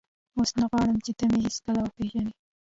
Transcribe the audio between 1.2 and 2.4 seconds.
مې هېڅکله وپېژنې.